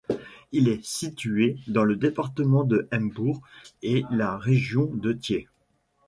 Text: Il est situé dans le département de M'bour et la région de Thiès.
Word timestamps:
Il 0.51 0.67
est 0.67 0.83
situé 0.83 1.59
dans 1.67 1.83
le 1.83 1.95
département 1.95 2.63
de 2.63 2.87
M'bour 2.91 3.39
et 3.83 4.03
la 4.09 4.35
région 4.35 4.85
de 4.95 5.13
Thiès. 5.13 5.45